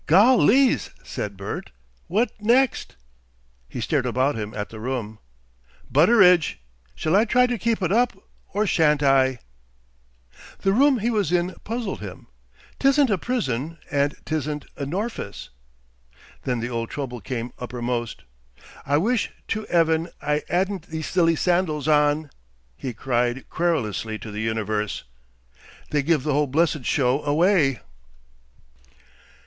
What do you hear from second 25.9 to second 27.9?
"They give the whole blessed show away."